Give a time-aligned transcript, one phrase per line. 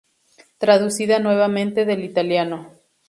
[0.57, 2.71] Traducida nuevamente del italiano.